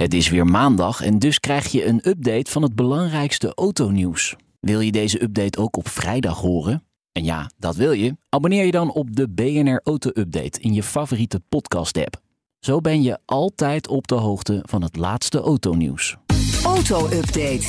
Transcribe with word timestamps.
Het 0.00 0.14
is 0.14 0.28
weer 0.28 0.46
maandag 0.46 1.00
en 1.00 1.18
dus 1.18 1.40
krijg 1.40 1.72
je 1.72 1.86
een 1.86 2.08
update 2.08 2.50
van 2.50 2.62
het 2.62 2.74
belangrijkste 2.74 3.54
autonieuws. 3.54 4.36
Wil 4.60 4.80
je 4.80 4.92
deze 4.92 5.22
update 5.22 5.58
ook 5.58 5.76
op 5.76 5.88
vrijdag 5.88 6.38
horen? 6.38 6.84
En 7.12 7.24
ja, 7.24 7.50
dat 7.58 7.76
wil 7.76 7.92
je. 7.92 8.16
Abonneer 8.28 8.64
je 8.64 8.70
dan 8.70 8.92
op 8.92 9.16
de 9.16 9.28
BNR 9.28 9.80
Auto 9.84 10.10
Update 10.14 10.60
in 10.60 10.74
je 10.74 10.82
favoriete 10.82 11.42
podcast-app. 11.48 12.20
Zo 12.58 12.80
ben 12.80 13.02
je 13.02 13.18
altijd 13.24 13.88
op 13.88 14.08
de 14.08 14.14
hoogte 14.14 14.62
van 14.68 14.82
het 14.82 14.96
laatste 14.96 15.40
autonieuws. 15.40 16.16
Auto-update. 16.64 17.66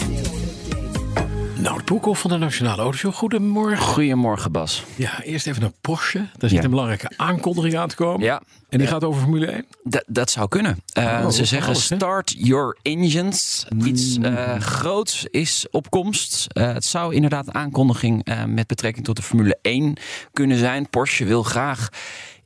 Nou, 1.62 1.84
Broekhoff 1.84 2.22
van 2.22 2.30
de 2.30 2.38
Nationale 2.38 2.82
Autoshow. 2.82 3.14
Goedemorgen. 3.14 3.78
Goedemorgen 3.86 4.52
Bas. 4.52 4.84
Ja, 4.96 5.24
eerst 5.24 5.48
even 5.48 5.64
een 5.64 5.74
Porsche. 5.82 6.18
Daar 6.38 6.50
zit 6.50 6.58
Ja. 6.58 6.64
een 6.64 6.70
belangrijke 6.70 7.12
aankondiging 7.18 7.78
aan 7.78 7.88
te 7.88 7.96
komen. 7.96 8.26
Ja, 8.26 8.42
En 8.70 8.78
die 8.78 8.88
gaat 8.88 9.04
over 9.04 9.22
Formule 9.22 9.46
1. 9.52 9.66
D- 9.90 10.04
dat 10.08 10.32
zou 10.32 10.48
kunnen. 10.48 10.82
Uh, 10.98 11.04
Oh, 11.24 11.30
ze 11.30 11.46
zeggen 11.46 11.70
alles, 11.72 11.86
start 11.86 12.34
your 12.38 12.78
engines. 12.82 13.66
Iets 13.84 14.18
uh, 14.18 14.56
groots 14.60 15.26
is 15.26 15.66
op 15.72 15.90
komst. 15.90 16.48
Uh, 16.54 16.74
het 16.74 16.86
zou 16.86 17.14
inderdaad 17.16 17.48
een 17.48 17.54
aankondiging 17.56 18.26
met 18.48 18.68
betrekking 18.68 19.06
tot 19.06 19.16
de 19.16 19.22
Formule 19.22 19.58
1 19.62 19.98
kunnen 20.34 20.58
zijn. 20.58 20.90
Porsche 20.90 21.26
wil 21.26 21.44
graag 21.44 21.90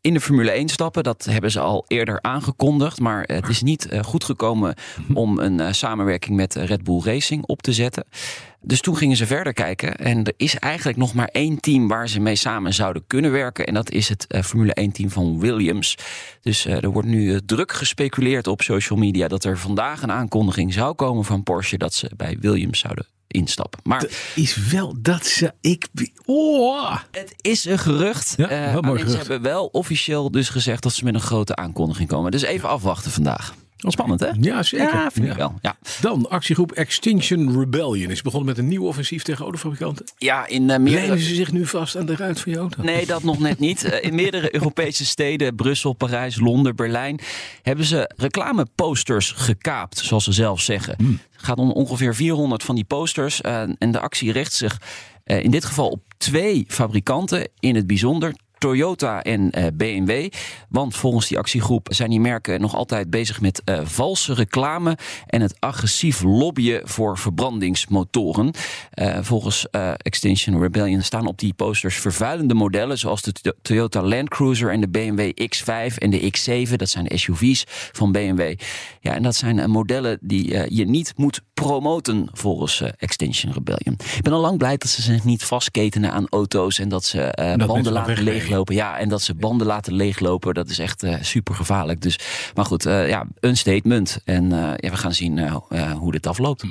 in 0.02 0.13
de 0.13 0.22
Formule 0.22 0.52
1 0.52 0.69
stappen. 0.69 1.03
Dat 1.03 1.25
hebben 1.29 1.52
ze 1.52 1.59
al 1.59 1.85
eerder 1.88 2.22
aangekondigd. 2.22 3.00
Maar 3.00 3.23
het 3.23 3.47
is 3.50 3.61
niet 3.61 3.88
goed 4.02 4.23
gekomen 4.23 4.75
om 5.13 5.39
een 5.39 5.75
samenwerking 5.75 6.35
met 6.35 6.55
Red 6.55 6.83
Bull 6.83 7.02
Racing 7.03 7.44
op 7.45 7.61
te 7.61 7.73
zetten. 7.73 8.05
Dus 8.66 8.81
toen 8.81 8.97
gingen 8.97 9.17
ze 9.17 9.25
verder 9.25 9.53
kijken. 9.53 9.95
En 9.95 10.23
er 10.23 10.33
is 10.38 10.55
eigenlijk 10.55 10.97
nog 10.97 11.13
maar 11.13 11.30
één 11.31 11.59
team 11.59 11.88
waar 11.88 12.09
ze 12.09 12.19
mee 12.19 12.35
samen 12.35 12.73
zouden 12.73 13.03
kunnen 13.07 13.31
werken. 13.31 13.66
En 13.66 13.73
dat 13.73 13.91
is 13.91 14.09
het 14.09 14.25
uh, 14.30 14.41
Formule 14.41 14.73
1 14.73 14.91
team 14.91 15.09
van 15.09 15.39
Williams. 15.39 15.97
Dus 16.41 16.66
er 16.66 16.91
wordt 16.91 17.07
nu 17.07 17.41
druk 17.45 17.72
gespeculeerd 17.72 18.47
op 18.47 18.61
social 18.61 18.99
media 18.99 19.27
dat 19.27 19.44
er 19.44 19.57
vandaag 19.57 20.02
een 20.02 20.11
aankondiging 20.11 20.73
zou 20.73 20.94
komen 20.94 21.25
van 21.25 21.44
Porsche 21.44 21.77
dat 21.77 21.94
ze 21.94 22.11
bij 22.16 22.38
Williams 22.39 22.80
zouden 22.80 23.05
instappen. 23.27 23.80
Maar 23.83 23.99
dat 23.99 24.11
is 24.35 24.55
wel 24.55 24.95
dat 25.02 25.25
ze 25.25 25.53
ik. 25.61 25.88
Oh. 26.25 26.97
Het 27.11 27.33
is 27.41 27.66
een 27.66 27.79
gerucht. 27.79 28.33
Ja, 28.38 28.79
mooi 28.81 29.00
gerucht. 29.00 29.11
Ze 29.11 29.17
hebben 29.17 29.41
wel 29.41 29.66
officieel 29.66 30.31
dus 30.31 30.50
gezegd 30.50 30.83
dat 30.83 30.94
ze 30.94 31.03
met 31.03 31.13
een 31.13 31.22
grote 31.22 31.55
aankondiging 31.55 32.09
komen. 32.09 32.31
Dus 32.31 32.41
even 32.41 32.69
afwachten 32.69 33.11
vandaag. 33.11 33.53
Spannend, 33.91 34.19
hè? 34.19 34.30
Ja, 34.39 34.64
zeker. 34.64 34.94
Ja, 34.94 35.09
vind 35.11 35.25
ik 35.28 35.33
wel. 35.33 35.53
Ja, 35.61 35.78
Dan 36.02 36.30
actiegroep 36.30 36.72
Extinction 36.72 37.59
Rebellion 37.59 38.11
is 38.11 38.22
begonnen 38.22 38.47
met 38.50 38.58
een 38.58 38.67
nieuw 38.67 38.83
offensief 38.83 39.23
tegen 39.23 39.44
autofabrikanten. 39.44 40.05
ja 40.17 40.47
in 40.47 40.61
uh, 40.61 40.67
meerdere... 40.78 40.89
Lijnen 41.08 41.19
ze 41.19 41.36
zich 41.36 41.52
nu 41.52 41.66
vast 41.66 41.97
aan 41.97 42.06
de 42.06 42.16
ruit 42.16 42.39
van 42.39 42.52
je 42.52 42.58
auto? 42.58 42.83
Nee, 42.83 43.06
dat 43.06 43.23
nog 43.23 43.39
net 43.39 43.59
niet. 43.59 43.83
Eh, 43.83 44.03
In 44.03 44.16
meerdere 44.16 44.53
Europese 44.56 45.06
steden, 45.06 45.56
Brussel, 45.56 45.94
Parijs, 45.94 46.39
Londen, 46.39 46.75
Berlijn, 46.75 47.19
hebben 47.61 47.86
ze 47.86 48.11
reclameposters 48.16 49.31
gekaapt, 49.31 49.97
zoals 49.97 50.23
ze 50.23 50.31
zelf 50.31 50.61
zeggen. 50.61 51.19
Het 51.31 51.44
gaat 51.45 51.58
om 51.58 51.72
ongeveer 51.72 52.16
400 52.16 52.63
van 52.63 52.75
die 52.75 52.83
posters. 52.83 53.41
eh, 53.41 53.61
en 53.78 53.91
de 53.91 54.00
actie 54.00 54.31
richt 54.31 54.53
zich 54.53 54.81
eh, 55.23 55.44
in 55.44 55.52
dit 55.52 55.66
geval 55.66 55.89
op 55.89 56.02
twee 56.17 56.66
fabrikanten 56.67 57.47
in 57.59 57.75
het 57.75 57.88
bijzonder. 57.88 58.34
Toyota 58.65 59.23
en 59.23 59.51
eh, 59.51 59.65
BMW. 59.73 60.29
Want 60.69 60.95
volgens 60.95 61.27
die 61.27 61.37
actiegroep 61.37 61.87
zijn 61.91 62.09
die 62.09 62.19
merken 62.19 62.61
nog 62.61 62.75
altijd 62.75 63.09
bezig 63.09 63.41
met 63.41 63.61
eh, 63.63 63.79
valse 63.83 64.33
reclame 64.33 64.97
en 65.27 65.41
het 65.41 65.55
agressief 65.59 66.21
lobbyen 66.21 66.81
voor 66.87 67.17
verbrandingsmotoren. 67.17 68.51
Eh, 68.91 69.17
volgens 69.21 69.67
Extinction 69.97 70.61
Rebellion 70.61 71.01
staan 71.01 71.27
op 71.27 71.39
die 71.39 71.53
posters 71.53 71.95
vervuilende 71.95 72.53
modellen 72.53 72.97
zoals 72.97 73.21
de 73.21 73.31
To- 73.31 73.51
Toyota 73.61 74.01
Land 74.01 74.29
Cruiser 74.29 74.71
en 74.71 74.81
de 74.81 74.89
BMW 74.89 75.31
X5 75.55 75.97
en 75.97 76.09
de 76.09 76.31
X7. 76.37 76.75
Dat 76.75 76.89
zijn 76.89 77.07
SUV's 77.19 77.63
van 77.91 78.11
BMW. 78.11 78.55
Ja, 78.99 79.15
en 79.15 79.23
dat 79.23 79.35
zijn 79.35 79.69
modellen 79.69 80.17
die 80.21 80.73
je 80.75 80.85
niet 80.85 81.13
moet 81.15 81.41
promoten 81.61 82.29
volgens 82.33 82.81
eh, 82.81 82.89
Extinction 82.97 83.53
Rebellion. 83.53 83.97
Ik 84.16 84.21
ben 84.21 84.33
al 84.33 84.41
lang 84.41 84.57
blij 84.57 84.77
dat 84.77 84.89
ze 84.89 85.01
zich 85.01 85.23
niet 85.23 85.43
vastketenen 85.43 86.11
aan 86.11 86.27
auto's 86.29 86.79
en 86.79 86.89
dat 86.89 87.05
ze 87.05 87.21
eh, 87.21 87.67
banden 87.67 87.93
laten 87.93 88.23
leeglopen. 88.23 88.75
Ja, 88.75 88.97
en 88.97 89.09
dat 89.09 89.21
ze 89.21 89.33
banden 89.33 89.67
laten 89.67 89.94
leeglopen, 89.94 90.53
dat 90.53 90.69
is 90.69 90.79
echt 90.79 91.03
eh, 91.03 91.15
super 91.21 91.55
gevaarlijk. 91.55 92.01
Dus, 92.01 92.19
maar 92.53 92.65
goed, 92.65 92.83
ja, 92.83 93.25
een 93.39 93.57
statement. 93.57 94.19
En 94.25 94.49
ja, 94.49 94.89
we 94.89 94.97
gaan 94.97 95.13
zien 95.13 95.49
hoe 95.97 96.11
dit 96.11 96.27
afloopt. 96.27 96.63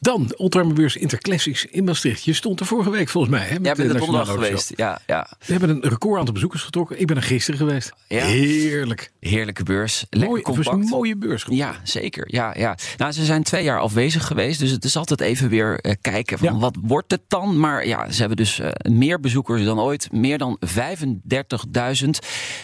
Dan 0.00 0.32
Oldtimerbeurs 0.36 0.96
Interclassics 0.96 1.64
in 1.64 1.84
Maastricht. 1.84 2.24
Je 2.24 2.32
stond 2.32 2.60
er 2.60 2.66
vorige 2.66 2.90
week 2.90 3.08
volgens 3.08 3.32
mij. 3.34 3.46
Hè, 3.46 3.54
met 3.60 3.76
Ja, 3.76 3.84
er 3.84 3.98
donderdag 3.98 4.28
geweest. 4.28 4.72
Ja, 4.76 5.00
ja. 5.06 5.28
We 5.46 5.52
hebben 5.52 5.70
een 5.70 5.80
record 5.90 6.18
aantal 6.18 6.34
bezoekers 6.34 6.62
getrokken. 6.62 7.00
Ik 7.00 7.06
ben 7.06 7.16
er 7.16 7.22
gisteren 7.22 7.58
geweest. 7.58 7.92
Ja. 8.08 8.24
Heerlijk. 8.24 9.10
Heerlijke 9.20 9.62
beurs. 9.62 10.04
Lekker 10.10 10.28
Mooi, 10.28 10.42
compact. 10.42 10.68
een 10.68 10.78
mooie 10.80 11.16
beurs. 11.16 11.46
Ja, 11.50 11.74
zeker. 11.82 12.24
Ja, 12.34 12.54
ja. 12.58 12.76
Nou, 12.96 13.12
ze 13.12 13.24
zijn 13.24 13.42
twee 13.42 13.64
jaar 13.64 13.80
afwezig 13.80 14.26
geweest. 14.26 14.58
Dus 14.60 14.70
het 14.70 14.84
is 14.84 14.96
altijd 14.96 15.20
even 15.20 15.48
weer 15.48 15.78
eh, 15.80 15.92
kijken 16.00 16.38
van 16.38 16.52
Ja. 16.52 16.58
wat 16.58 16.76
wordt 16.82 17.10
het 17.10 17.22
dan? 17.28 17.60
Maar 17.60 17.86
ja, 17.86 18.10
ze 18.10 18.18
hebben 18.18 18.36
dus 18.36 18.58
eh, 18.58 18.70
meer 18.92 19.20
bezoekers 19.20 19.64
dan 19.64 19.80
ooit. 19.80 20.12
Meer 20.12 20.38
dan 20.38 20.58
35.000. 20.66 22.18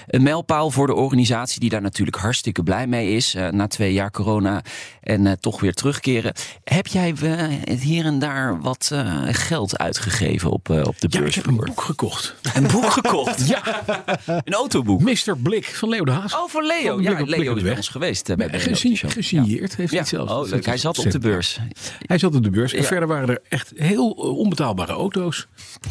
Een 0.07 0.23
mijlpaal 0.23 0.71
voor 0.71 0.87
de 0.87 0.95
organisatie 0.95 1.61
die 1.61 1.71
daar 1.71 1.81
natuurlijk 1.83 2.17
hartstikke 2.17 2.63
blij 2.63 2.87
mee 2.87 3.11
is. 3.17 3.35
eh, 3.35 3.49
na 3.49 3.67
twee 3.67 3.93
jaar 3.93 4.11
corona 4.11 4.63
en 5.01 5.41
toch 5.41 5.61
weer 5.61 5.75
terugkeren. 5.75 6.33
Heb 6.65 6.87
jij 6.87 7.15
eh, 7.25 7.79
hier 7.81 8.05
en 8.05 8.19
daar 8.19 8.61
wat 8.61 8.89
eh, 8.93 9.23
geld 9.31 9.79
uitgegeven 9.79 10.51
op, 10.51 10.71
eh, 10.71 10.77
op 10.87 11.01
de 11.01 11.07
Ja, 11.11 11.17
ik 11.19 11.23
beurs? 11.25 11.35
heb 11.35 11.47
een 11.47 11.57
boek 11.57 11.81
gekocht. 11.83 12.35
Een 12.55 12.67
boek 12.67 12.91
gekocht? 12.91 13.47
Ja, 13.49 13.63
Een 14.45 14.53
autoboek? 14.55 15.01
Mr. 15.01 15.37
Blik 15.43 15.65
van 15.65 15.89
Leo 15.89 16.05
de 16.05 16.11
Haas. 16.11 16.35
Oh, 16.35 16.49
voor 16.49 16.63
Leo. 16.65 16.95
Van 16.95 17.03
Ja, 17.03 17.09
Blik 17.11 17.21
op- 17.21 17.27
Blik 17.27 17.39
Leo 17.41 17.55
is 17.55 17.63
bij 17.63 17.77
ons 17.77 17.89
geweest. 17.89 18.29
eh, 18.29 18.37
bij 18.37 18.47
Nee, 18.47 18.57
de 18.57 18.63
gesi- 18.63 18.83
Auto 18.89 18.97
Show. 18.97 19.11
gesigneerd 19.11 19.77
heeft 19.77 19.77
hij 19.77 19.87
Ja. 19.91 19.99
het 19.99 20.09
zelf. 20.09 20.31
Oh, 20.31 20.49
leuk. 20.49 20.67
Hij 20.67 20.77
zat 20.77 20.99
op 20.99 21.11
de 21.11 21.19
beurs. 21.19 21.59
Hij 22.07 22.19
zat 22.19 22.35
op 22.35 22.43
de 22.43 22.51
beurs. 22.51 22.73
En 22.73 22.85
verder 22.85 23.09
waren 23.09 23.29
er 23.29 23.41
echt 23.49 23.73
heel 23.77 24.11
eh, 24.17 24.37
onbetaalbare 24.39 24.93
auto's. 24.93 25.47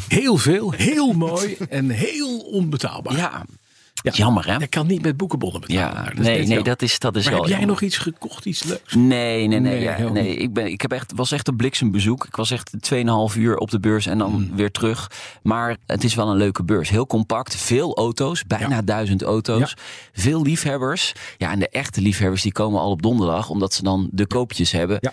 Heel 0.08 0.36
veel, 0.36 0.70
heel 0.72 1.12
mooi 1.12 1.56
en 1.68 1.90
heel 1.90 2.38
onbetaalbaar. 2.38 3.16
Ja, 3.16 3.44
Ja. 4.04 4.12
jammer 4.12 4.46
hè? 4.46 4.56
Je 4.56 4.66
kan 4.66 4.86
niet 4.86 5.02
met 5.02 5.16
boekenbonnen 5.16 5.60
betalen. 5.60 5.94
Ja, 5.96 6.04
Dat 6.04 6.14
nee, 6.14 6.22
nee, 6.38 6.46
jammer. 6.46 6.64
dat 6.64 6.82
is, 6.82 6.98
dat 6.98 7.16
is 7.16 7.22
Maar 7.24 7.32
wel 7.32 7.40
heb 7.42 7.50
jij 7.50 7.58
jammer. 7.58 7.74
nog 7.80 7.84
iets 7.90 7.96
gekocht, 7.98 8.44
iets 8.44 8.62
leuks? 8.62 8.94
Nee, 8.94 9.46
nee, 9.46 9.46
nee. 9.60 9.60
Nee, 9.60 9.80
ja. 9.80 9.96
Ik, 10.40 10.52
ben, 10.52 10.66
ik 10.66 10.80
heb 10.82 10.92
echt, 10.92 11.12
was 11.16 11.32
echt 11.32 11.48
een 11.48 11.56
bliksembezoek. 11.56 12.24
Ik 12.26 12.36
was 12.36 12.50
echt 12.50 12.70
2,5 12.94 13.36
uur 13.38 13.56
op 13.56 13.70
de 13.70 13.80
beurs 13.80 14.06
en 14.06 14.18
dan 14.18 14.32
Hmm. 14.32 14.56
weer 14.56 14.70
terug. 14.70 15.10
Maar 15.42 15.76
het 15.86 16.04
is 16.04 16.14
wel 16.14 16.28
een 16.30 16.36
leuke 16.36 16.62
beurs. 16.64 16.88
Heel 16.88 17.06
compact, 17.06 17.56
veel 17.56 17.96
auto's, 17.96 18.44
bijna 18.46 18.68
Ja. 18.74 18.82
duizend 18.82 19.22
auto's. 19.22 19.74
Veel 20.12 20.42
liefhebbers. 20.42 21.12
Ja, 21.38 21.50
en 21.50 21.58
de 21.58 21.68
echte 21.68 22.00
liefhebbers 22.00 22.42
die 22.42 22.52
komen 22.52 22.80
al 22.80 22.90
op 22.90 23.02
donderdag, 23.02 23.48
omdat 23.50 23.74
ze 23.74 23.82
dan 23.82 24.08
de 24.12 24.26
koopjes 24.26 24.72
hebben. 24.72 25.12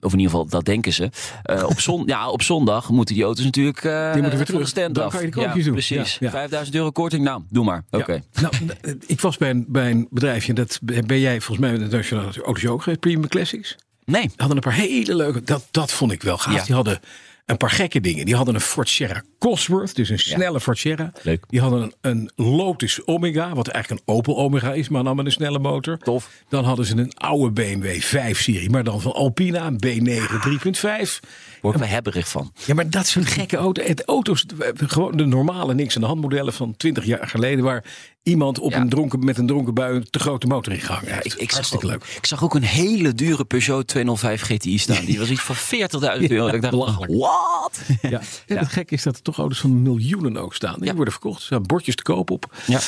Of 0.00 0.12
in 0.12 0.18
ieder 0.18 0.32
geval, 0.32 0.48
dat 0.48 0.64
denken 0.64 0.92
ze. 0.92 1.10
Eh, 1.42 1.64
op, 1.68 1.80
zon, 1.80 2.02
ja, 2.06 2.30
op 2.30 2.42
zondag 2.42 2.90
moeten 2.90 3.14
die 3.14 3.24
auto's 3.24 3.44
natuurlijk 3.44 3.84
eh 3.84 4.12
Die 4.12 4.20
moeten 4.22 4.38
weer 4.38 4.46
terug. 4.46 4.60
de 4.62 4.68
stand 4.68 4.94
Dan 4.94 5.04
af. 5.04 5.12
kan 5.12 5.20
je 5.20 5.26
de 5.26 5.32
koopjes 5.32 5.56
ja, 5.56 5.62
doen. 5.62 5.72
Precies. 5.72 6.12
Ja, 6.20 6.26
ja. 6.26 6.30
5000 6.30 6.76
euro 6.76 6.90
korting, 6.90 7.24
nou, 7.24 7.42
doe 7.48 7.64
maar. 7.64 7.84
Oké. 7.90 8.22
Nou, 8.40 8.54
eh, 8.80 8.94
ik 9.06 9.20
was 9.20 9.36
bij 9.36 9.50
een, 9.50 9.64
bij 9.68 9.90
een 9.90 10.08
bedrijfje, 10.10 10.52
dat 10.52 10.78
ben 10.82 11.20
jij 11.20 11.40
volgens 11.40 11.58
mij 11.68 11.78
met 11.78 11.90
de 11.90 11.96
Nationale 11.96 12.32
Autoshow 12.42 12.72
ook 12.72 12.82
geweest, 12.82 13.00
Premium 13.00 13.28
Classics. 13.28 13.76
Nee. 14.04 14.30
Hadden 14.36 14.56
een 14.56 14.62
paar 14.62 14.72
hele 14.72 15.14
leuke, 15.14 15.42
dat, 15.42 15.68
dat 15.70 15.92
vond 15.92 16.12
ik 16.12 16.22
wel 16.22 16.38
gaaf. 16.38 16.64
Die 16.66 16.74
hadden 16.74 17.00
een 17.46 17.56
paar 17.56 17.70
gekke 17.70 18.00
dingen. 18.00 18.24
Die 18.24 18.36
hadden 18.36 18.54
een 18.54 18.60
Ford 18.60 18.88
Sierra 18.88 19.22
Cosworth, 19.40 19.94
dus 19.94 20.08
een 20.08 20.18
snelle 20.18 20.60
Sierra. 20.72 21.12
Leuk. 21.22 21.44
Die 21.48 21.60
hadden 21.60 21.82
een, 21.82 21.94
een 22.36 22.46
Lotus 22.46 23.06
Omega, 23.06 23.54
wat 23.54 23.68
eigenlijk 23.68 24.02
een 24.06 24.14
Opel 24.14 24.36
Omega 24.36 24.72
is, 24.72 24.88
maar 24.88 25.04
dan 25.04 25.16
met 25.16 25.26
een 25.26 25.32
snelle 25.32 25.58
motor. 25.58 25.98
Tof. 25.98 26.30
Dan 26.48 26.64
hadden 26.64 26.86
ze 26.86 26.96
een 26.96 27.12
oude 27.14 27.50
BMW 27.50 28.00
5-serie, 28.02 28.70
maar 28.70 28.84
dan 28.84 29.00
van 29.00 29.12
Alpina, 29.12 29.66
een 29.66 29.78
B9 29.86 30.20
3.5. 31.10 31.28
Word 31.60 31.80
ik 31.80 31.84
hebberig 31.84 32.28
van. 32.28 32.52
Ja, 32.66 32.74
maar 32.74 32.90
dat 32.90 33.06
soort 33.06 33.26
gekke 33.26 33.56
auto's. 33.56 33.86
Het 33.86 34.04
auto's, 34.04 34.44
gewoon 34.74 35.16
de 35.16 35.26
normale 35.26 35.74
niks 35.74 35.94
aan 35.94 36.00
de 36.00 36.06
hand 36.06 36.20
modellen 36.20 36.52
van 36.52 36.76
20 36.76 37.04
jaar 37.04 37.28
geleden, 37.28 37.64
waar 37.64 37.84
iemand 38.22 38.58
op 38.58 38.70
Ja. 38.70 38.80
een 38.80 38.88
dronken, 38.88 39.24
met 39.24 39.38
een 39.38 39.46
dronken 39.46 39.74
bui 39.74 39.96
een 39.96 40.10
te 40.10 40.18
grote 40.18 40.46
motor 40.46 40.72
in 40.72 40.80
gehangen 40.80 41.12
heeft. 41.12 41.24
Ik, 41.26 41.32
ik, 41.32 41.38
zag 41.40 41.52
Hartstikke 41.52 41.84
ook, 41.86 41.90
leuk. 41.92 42.04
ik 42.16 42.26
zag 42.26 42.44
ook 42.44 42.54
een 42.54 42.62
hele 42.62 43.14
dure 43.14 43.44
Peugeot 43.44 43.86
205 43.86 44.42
GTI 44.42 44.78
staan. 44.78 45.04
Die 45.04 45.18
was 45.18 45.30
iets 45.30 45.40
van 45.42 45.56
40.000 45.56 46.30
euro. 46.30 46.46
ik 46.46 46.62
dacht, 46.62 46.74
wat? 47.06 47.80
Ja. 48.02 48.20
En 48.46 48.58
het 48.58 48.68
gekke 48.68 48.94
is 48.94 49.02
dat 49.02 49.16
er 49.16 49.22
toch 49.30 49.38
auto's 49.38 49.60
van 49.60 49.82
miljoenen 49.82 50.36
ook 50.36 50.54
staan. 50.54 50.74
Die 50.78 50.84
Ja. 50.88 50.94
worden 50.94 51.12
verkocht. 51.12 51.38
Er 51.40 51.44
staan 51.46 51.62
bordjes 51.62 51.94
te 51.96 52.02
koop 52.02 52.30
op. 52.30 52.54
Ja. 52.66 52.80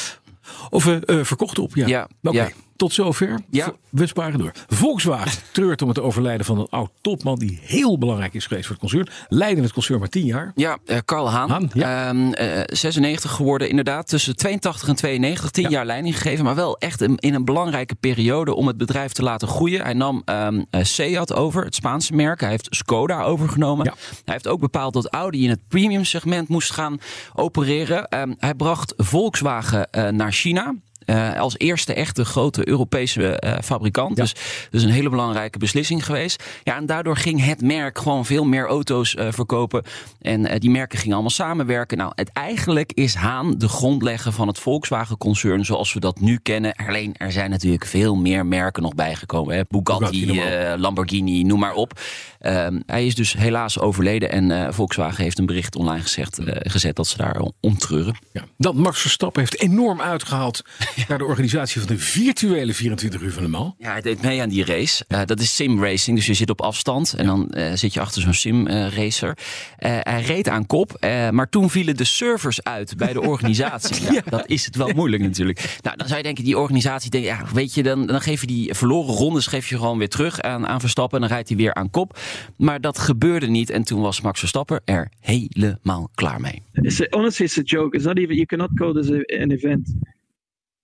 Of 0.71 0.87
eh, 0.87 0.97
eh, 1.19 1.25
verkocht 1.25 1.59
op, 1.59 1.75
ja. 1.77 1.87
Ja, 1.87 2.09
Oké. 2.23 2.37
ja. 2.43 2.51
Tot 2.83 2.93
zover. 2.93 3.41
Ja. 3.51 3.73
We 3.91 4.07
sparen 4.07 4.39
door. 4.39 4.53
Volkswagen 4.67 5.43
treurt 5.53 5.83
om 5.83 5.89
het 5.89 5.99
overlijden 5.99 6.47
van 6.47 6.59
een 6.59 6.67
oud 6.71 6.91
topman 7.01 7.39
die 7.39 7.59
heel 7.63 7.99
belangrijk 7.99 8.35
is 8.35 8.47
geweest 8.47 8.67
voor 8.67 8.77
het 8.81 8.91
concern. 8.91 9.09
Leidde 9.29 9.63
het 9.63 9.73
concern 9.73 9.99
maar 9.99 10.09
tien 10.09 10.25
jaar. 10.25 10.53
Ja, 10.55 10.79
eh, 10.87 10.99
Karl 11.05 11.31
Haan. 11.31 11.51
Haan, 11.51 11.71
ja. 11.73 12.09
Ehm, 12.09 12.33
eh, 12.33 12.61
96 12.67 13.31
geworden, 13.31 13.69
inderdaad. 13.69 14.09
Tussen 14.09 14.37
82 14.37 14.89
en 14.89 14.95
92, 14.95 15.51
10 15.51 15.63
Ja. 15.65 15.71
jaar 15.71 15.87
leiding 15.87 16.17
gegeven. 16.17 16.45
Maar 16.45 16.55
wel 16.55 16.79
echt 16.79 17.01
in, 17.01 17.17
in 17.17 17.35
een 17.35 17.45
belangrijke 17.45 17.95
periode 17.95 18.55
om 18.55 18.67
het 18.67 18.77
bedrijf 18.77 19.13
te 19.13 19.23
laten 19.23 19.49
groeien. 19.49 19.83
Hij 19.83 19.95
nam 19.95 20.23
eh, 20.25 20.49
Seat 20.71 21.33
over, 21.33 21.65
het 21.65 21.75
Spaanse 21.75 22.15
merk. 22.15 22.41
Hij 22.41 22.51
heeft 22.51 22.67
Skoda 22.71 23.23
overgenomen. 23.23 23.85
Ja. 23.85 23.95
Hij 24.25 24.35
heeft 24.35 24.49
ook 24.49 24.61
bepaald 24.61 24.93
dat 24.95 25.13
Audi 25.13 25.45
in 25.45 25.51
het 25.51 25.69
premium 25.69 26.05
segment 26.05 26.49
moest 26.49 26.71
gaan 26.71 26.99
opereren. 27.35 28.09
Ehm, 28.09 28.33
hij 28.39 28.55
bracht 28.55 28.95
Volkswagen 28.97 29.89
naar 30.17 30.33
China. 30.33 30.75
Eh, 31.13 31.41
als 31.41 31.59
eerste 31.59 31.95
echte 31.95 32.25
grote 32.25 32.69
Europese 32.69 33.39
eh, 33.39 33.59
fabrikant. 33.63 34.17
Ja. 34.17 34.23
Dus, 34.23 34.35
dus 34.71 34.83
een 34.83 34.91
hele 34.91 35.09
belangrijke 35.09 35.59
beslissing 35.59 36.05
geweest. 36.05 36.45
Ja, 36.65 36.77
en 36.77 36.87
daardoor 36.87 37.17
ging 37.17 37.45
het 37.45 37.63
merk 37.63 37.99
gewoon 37.99 38.27
veel 38.27 38.45
meer 38.45 38.67
auto's 38.67 39.15
eh, 39.15 39.27
verkopen. 39.31 39.83
En 40.21 40.61
die 40.61 40.71
merken 40.71 40.99
gingen 40.99 41.13
allemaal 41.13 41.31
samenwerken. 41.31 41.99
Nou, 41.99 42.13
het, 42.15 42.31
eigenlijk 42.33 42.93
is 42.93 43.15
Haan 43.15 43.59
de 43.59 43.69
grondlegger 43.69 44.33
van 44.33 44.49
het 44.49 44.59
Volkswagen-concern 44.59 45.65
zoals 45.65 45.93
we 45.93 46.01
dat 46.01 46.21
nu 46.21 46.39
kennen. 46.43 46.75
Alleen 46.75 47.15
er 47.17 47.33
zijn 47.33 47.51
natuurlijk 47.51 47.87
veel 47.87 48.15
meer 48.15 48.47
merken 48.47 48.83
nog 48.83 48.95
bijgekomen. 48.95 49.55
Hè? 49.55 49.63
Bugatti, 49.69 50.43
Lamborghini, 50.77 51.43
noem 51.43 51.59
maar 51.59 51.75
op. 51.75 52.01
Ehm, 52.39 52.81
hij 52.87 53.07
is 53.07 53.15
dus 53.15 53.33
helaas 53.33 53.79
overleden. 53.79 54.31
En 54.31 54.75
Volkswagen 54.75 55.23
heeft 55.23 55.39
een 55.39 55.47
bericht 55.47 55.77
online 55.77 56.03
gezegd, 56.03 56.39
gezet 56.45 56.97
dat 56.97 57.07
ze 57.07 57.17
daar 57.17 57.43
om 57.61 57.79
treuren. 57.79 58.17
Ja. 58.33 58.45
Dan 58.57 58.77
Max 58.77 59.01
Verstappen 59.01 59.41
heeft 59.41 59.61
enorm 59.61 60.01
uitgehaald 60.01 60.63
naar 61.09 61.19
de 61.19 61.25
organisatie 61.25 61.81
van 61.81 61.89
de 61.89 61.99
virtuele 61.99 62.75
24 62.75 63.21
uur 63.21 63.33
van 63.33 63.43
de 63.43 63.49
Mans. 63.49 63.75
Ja, 63.79 63.91
hij 63.91 64.01
deed 64.01 64.23
mee 64.23 64.43
aan 64.43 64.49
die 64.49 64.65
race. 64.65 65.05
Eh, 65.09 65.21
dat 65.25 65.41
is 65.41 65.57
sim 65.57 65.83
racing, 65.85 66.17
dus 66.17 66.27
je 66.27 66.35
zit 66.35 66.51
op 66.51 66.61
afstand 66.61 67.15
en 67.15 67.27
dan 67.27 67.51
eh, 67.51 67.73
zit 67.75 67.95
je 67.95 68.01
achter 68.01 68.23
zo'n 68.23 68.35
sim 68.35 68.67
eh, 68.67 68.89
racer. 68.89 69.39
Eh, 69.79 69.99
hij 70.01 70.23
reed 70.23 70.49
aan 70.49 70.67
kop, 70.67 70.97
eh, 71.01 71.31
maar 71.31 71.49
toen 71.49 71.71
vielen 71.71 71.97
de 71.97 72.05
servers 72.05 72.63
uit 72.63 72.97
bij 72.97 73.13
de 73.13 73.21
organisatie. 73.21 74.01
Ja, 74.13 74.23
Dat 74.25 74.49
is 74.49 74.65
het 74.65 74.77
wel 74.77 74.89
moeilijk 74.95 75.23
natuurlijk. 75.23 75.79
Nou, 75.83 75.97
dan 75.97 76.07
zou 76.07 76.19
je 76.19 76.25
denken, 76.25 76.45
die 76.45 76.59
organisatie 76.59 77.11
denkt, 77.11 77.27
ja, 77.27 77.45
weet 77.53 77.75
je, 77.75 77.83
dan, 77.83 78.07
dan 78.07 78.21
geef 78.21 78.41
je 78.41 78.47
die 78.47 78.75
verloren 78.75 79.15
rondes 79.15 79.47
geef 79.47 79.69
je 79.69 79.77
gewoon 79.77 79.99
weer 79.99 80.09
terug 80.09 80.41
aan, 80.41 80.67
aan 80.67 80.81
Verstappen 80.81 81.15
en 81.21 81.25
dan 81.25 81.35
rijdt 81.35 81.49
hij 81.49 81.59
weer 81.59 81.75
aan 81.75 81.91
kop. 81.91 82.19
Maar 82.57 82.81
dat 82.81 82.99
gebeurde 82.99 83.47
niet 83.47 83.71
en 83.71 83.83
toen 83.83 84.01
was 84.01 84.21
Max 84.21 84.39
Verstappen 84.39 84.81
er 84.85 85.11
helemaal 85.21 86.11
klaar 86.15 86.41
mee. 86.41 86.63
It's 86.73 87.01
a, 87.01 87.07
honestly, 87.11 87.47
it's 87.47 87.59
a 87.59 87.63
joke. 87.65 87.97
It's 87.97 88.05
not 88.07 88.19
even. 88.19 88.35
You 88.35 88.47
cannot 88.47 88.71
call 88.75 88.93
this 88.93 89.11
a, 89.11 89.43
an 89.43 89.51
event, 89.51 89.95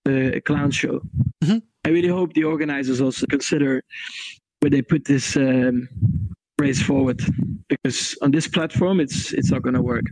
a 0.09 0.41
clown 0.41 0.71
show. 0.71 1.01
I 1.87 1.91
really 1.91 2.09
hope 2.09 2.33
the 2.33 2.43
organizers 2.43 2.99
also 3.01 3.25
consider 3.25 3.81
where 4.59 4.71
they 4.71 4.81
put 4.81 5.03
this 5.05 5.35
um, 5.35 5.87
race 6.57 6.83
forward, 6.83 7.21
because 7.67 8.17
on 8.21 8.31
this 8.31 8.47
platform, 8.47 8.99
it's 8.99 9.31
it's 9.31 9.49
not 9.49 9.61
going 9.61 9.75
to 9.75 9.81
work. 9.81 10.11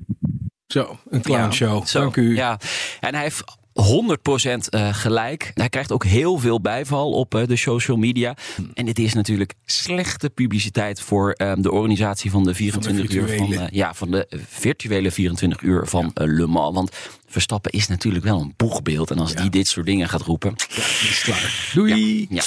Zo, 0.68 0.98
een 1.10 1.22
clownshow. 1.22 1.86
Zo, 1.86 2.00
Dank 2.00 2.18
u. 2.18 2.36
Ja, 2.36 2.60
en 3.00 3.14
hij 3.14 3.24
heeft 3.24 3.44
100% 3.82 4.70
eh, 4.70 4.94
gelijk. 4.94 5.52
Hij 5.54 5.70
krijgt 5.70 5.92
ook 5.92 6.04
heel 6.04 6.38
veel 6.38 6.62
bijval 6.62 7.12
op 7.12 7.36
eh, 7.36 7.48
de 7.48 7.56
social 7.56 7.98
media. 7.98 8.36
En 8.74 8.86
dit 8.86 9.00
is 9.00 9.14
natuurlijk 9.14 9.54
slechte 9.66 10.30
publiciteit 10.30 11.02
voor 11.02 11.32
eh, 11.32 11.54
de 11.58 11.72
organisatie 11.72 12.32
van 12.32 12.44
de 12.44 12.54
24 12.54 13.12
uur 13.12 13.38
van, 13.38 13.54
eh, 13.54 13.68
ja, 13.72 13.94
van 13.94 14.12
de 14.12 14.28
virtuele 14.48 15.12
24 15.12 15.62
uur 15.62 15.88
van 15.88 16.12
eh, 16.14 16.28
Le 16.28 16.48
Mans. 16.48 16.76
Want 16.76 16.92
Verstappen 17.28 17.72
is 17.72 17.88
natuurlijk 17.88 18.24
wel 18.24 18.40
een 18.40 18.54
boegbeeld. 18.58 19.12
En 19.12 19.20
als 19.20 19.36
die 19.36 19.50
dit 19.50 19.68
soort 19.68 19.86
dingen 19.86 20.10
gaat 20.10 20.22
roepen. 20.22 20.54
is 21.10 21.22
klaar. 21.24 21.72
Doei. 21.74 22.28
Ja. 22.30 22.44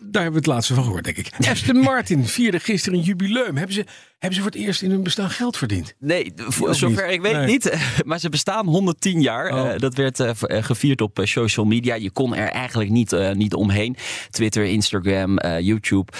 Daar 0.00 0.22
hebben 0.22 0.42
we 0.42 0.46
het 0.46 0.56
laatste 0.56 0.74
van 0.74 0.84
gehoord, 0.84 1.04
denk 1.04 1.16
ik. 1.16 1.30
Aston 1.50 1.76
Martin 1.76 2.26
vierde 2.26 2.60
gisteren 2.60 2.98
een 2.98 3.04
jubileum. 3.04 3.56
Hebben 3.56 3.74
ze, 3.74 3.84
hebben 4.18 4.36
ze 4.38 4.44
voor 4.44 4.50
het 4.50 4.60
eerst 4.60 4.82
in 4.82 4.90
hun 4.90 5.02
bestaan 5.02 5.30
geld 5.30 5.56
verdiend? 5.56 5.94
Nee, 5.98 6.32
voor 6.36 6.74
zover 6.74 7.04
niet. 7.06 7.14
ik 7.14 7.20
weet 7.20 7.32
Nee. 7.32 7.46
niet. 7.46 7.72
Maar 8.04 8.18
ze 8.18 8.28
bestaan 8.28 8.66
110 8.66 9.20
jaar. 9.20 9.52
Oh. 9.52 9.70
Eh, 9.72 9.78
dat 9.78 9.94
werd 9.94 10.20
eh, 10.20 10.30
eh, 10.40 10.64
gevierd 10.64 11.00
op 11.00 11.20
social 11.22 11.66
media. 11.66 11.94
Je 11.94 12.10
kon 12.10 12.34
er 12.34 12.48
eigenlijk 12.48 12.90
niet, 12.90 13.16
niet 13.34 13.54
omheen. 13.54 13.96
Twitter, 14.30 14.64
Instagram, 14.64 15.38
YouTube. 15.60 16.12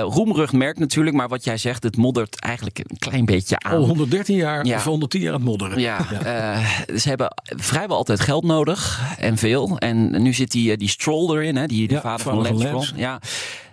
Roemrucht 0.00 0.52
merk 0.52 0.78
natuurlijk. 0.78 1.16
Maar 1.16 1.28
wat 1.28 1.44
jij 1.44 1.56
zegt, 1.56 1.82
het 1.82 1.96
moddert 1.96 2.40
eigenlijk 2.40 2.78
een 2.78 2.98
klein 2.98 3.24
beetje 3.24 3.58
aan. 3.58 3.72
Al 3.76 3.84
113 3.86 4.36
jaar, 4.36 4.66
Ja. 4.66 4.76
of 4.76 4.84
110 4.84 5.20
jaar 5.20 5.32
aan 5.32 5.38
het 5.40 5.48
modderen. 5.48 5.80
Ja, 5.80 6.06
eh, 6.24 6.96
ze 6.96 7.08
hebben 7.08 7.34
vrijwel 7.44 7.96
altijd 7.96 8.20
geld 8.20 8.44
nodig 8.44 9.00
en 9.18 9.36
veel. 9.36 9.78
En 9.78 10.22
nu 10.22 10.32
zit 10.32 10.50
die, 10.50 10.76
die 10.76 10.88
Stroll 10.88 11.36
erin, 11.36 11.56
hè, 11.56 11.66
die 11.66 11.88
de 11.88 11.94
Ja, 11.94 12.00
vader, 12.00 12.20
van 12.24 12.46
van 12.46 12.62
Lance. 12.62 12.92
Ja. 12.96 13.20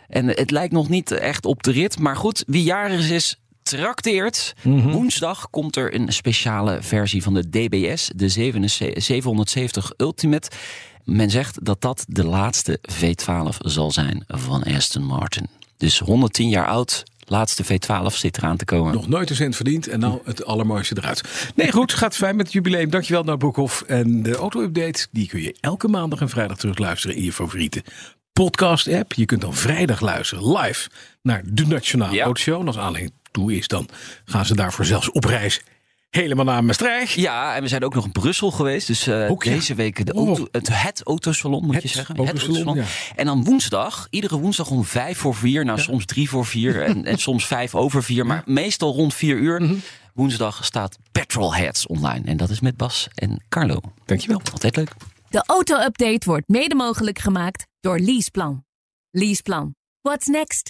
En 0.07 0.27
het 0.27 0.51
lijkt 0.51 0.73
nog 0.73 0.89
niet 0.89 1.11
echt 1.11 1.45
op 1.45 1.63
de 1.63 1.71
rit. 1.71 1.99
Maar 1.99 2.15
goed, 2.15 2.43
wie 2.47 2.63
jarig 2.63 3.09
is, 3.09 3.40
trakteert. 3.63 4.53
Mhm. 4.61 4.91
Woensdag 4.91 5.49
komt 5.49 5.75
er 5.75 5.95
een 5.95 6.13
speciale 6.13 6.77
versie 6.81 7.23
van 7.23 7.33
de 7.33 7.49
DBS, 7.49 8.11
de 8.15 8.29
770 8.29 9.91
Ultimate. 9.97 10.49
Men 11.03 11.29
zegt 11.29 11.65
dat 11.65 11.81
dat 11.81 12.05
de 12.07 12.25
laatste 12.25 12.79
V12 12.91 13.57
zal 13.57 13.91
zijn 13.91 14.23
van 14.27 14.63
Aston 14.63 15.03
Martin. 15.03 15.47
Dus 15.77 15.99
110 15.99 16.49
jaar 16.49 16.67
oud, 16.67 17.03
laatste 17.25 17.63
V12 17.65 18.15
zit 18.15 18.37
eraan 18.37 18.57
te 18.57 18.65
komen. 18.65 18.93
Nog 18.93 19.07
nooit 19.07 19.29
een 19.29 19.35
cent 19.35 19.55
verdiend 19.55 19.87
en 19.87 19.99
nou 19.99 20.19
het 20.23 20.45
allermooiste 20.45 20.97
eruit. 20.97 21.51
Nee, 21.55 21.71
goed, 21.71 21.93
gaat 21.93 22.15
fijn 22.15 22.35
met 22.35 22.45
het 22.45 22.53
jubileum. 22.53 22.89
Dankjewel, 22.89 23.23
naar 23.23 23.37
Broekhoff. 23.37 23.81
En 23.81 24.23
de 24.23 24.35
auto-update, 24.35 25.07
die 25.11 25.27
kun 25.27 25.41
je 25.41 25.55
elke 25.59 25.87
maandag 25.87 26.21
en 26.21 26.29
vrijdag 26.29 26.57
terugluisteren 26.57 27.15
in 27.15 27.23
je 27.23 27.33
favoriete 27.33 27.83
podcast-app. 28.33 29.13
Je 29.13 29.25
kunt 29.25 29.41
dan 29.41 29.53
vrijdag 29.53 29.99
luisteren 30.01 30.57
live 30.57 30.89
naar 31.21 31.41
de 31.45 31.65
Nationale 31.65 32.15
Ja. 32.15 32.23
Autoshow. 32.23 32.59
En 32.59 32.67
als 32.67 32.77
aanleiding 32.77 33.13
toe 33.31 33.55
is, 33.57 33.67
dan 33.67 33.87
gaan 34.25 34.45
ze 34.45 34.55
daarvoor 34.55 34.85
zelfs 34.85 35.11
op 35.11 35.23
reis 35.23 35.61
helemaal 36.09 36.45
naar 36.45 36.63
Maastricht. 36.63 37.13
Ja, 37.13 37.55
en 37.55 37.61
we 37.61 37.67
zijn 37.67 37.83
ook 37.83 37.93
nog 37.93 38.05
in 38.05 38.11
Brussel 38.11 38.51
geweest. 38.51 38.87
Dus 38.87 39.07
eh, 39.07 39.29
Ook, 39.31 39.43
ja. 39.43 39.51
deze 39.51 39.75
week 39.75 40.05
de 40.05 40.13
Oh. 40.13 40.27
auto, 40.27 40.47
het, 40.51 40.69
het 40.81 41.01
autosalon, 41.03 41.65
moet 41.65 41.73
Het 41.73 41.83
je 41.83 41.89
zeggen. 41.89 42.15
autosalon, 42.17 42.75
ja. 42.75 42.83
En 43.15 43.25
dan 43.25 43.43
woensdag, 43.43 44.07
iedere 44.09 44.37
woensdag 44.39 44.69
om 44.69 44.85
vijf 44.85 45.17
voor 45.17 45.35
vier. 45.35 45.65
Nou, 45.65 45.79
soms 45.79 46.05
drie 46.05 46.29
voor 46.29 46.45
vier 46.45 46.83
en, 46.83 47.05
en 47.05 47.17
soms 47.27 47.45
vijf 47.45 47.75
over 47.75 48.03
vier. 48.03 48.25
Maar 48.25 48.41
meestal 48.45 48.93
rond 48.93 49.13
vier 49.13 49.35
uur. 49.37 49.61
Mhm. 49.61 49.75
Woensdag 50.13 50.65
staat 50.65 50.97
Petrolheads 51.11 51.87
online. 51.87 52.21
En 52.25 52.37
dat 52.37 52.49
is 52.49 52.59
met 52.59 52.77
Bas 52.77 53.07
en 53.15 53.43
Carlo. 53.49 53.79
Dankjewel. 54.05 54.41
Altijd 54.51 54.75
leuk. 54.75 54.91
De 55.29 55.43
auto-update 55.45 56.21
wordt 56.25 56.47
mede 56.47 56.75
mogelijk 56.75 57.19
gemaakt 57.19 57.65
door 57.79 57.99
Leaseplan. 57.99 58.63
Leaseplan. 59.11 59.75
What's 60.01 60.27
next? 60.27 60.69